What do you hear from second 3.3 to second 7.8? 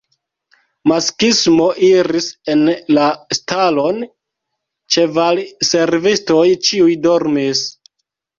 stalon, ĉevalservistoj ĉiuj dormis.